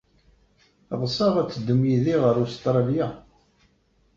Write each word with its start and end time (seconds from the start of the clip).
Ɣseɣ 1.01 1.33
ad 1.41 1.49
teddum 1.49 1.81
yid-i 1.89 2.15
ɣer 2.23 2.35
Ustṛalya. 2.45 3.07